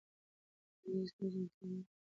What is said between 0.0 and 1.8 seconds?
د ټولنیزو ستونزو انکار مه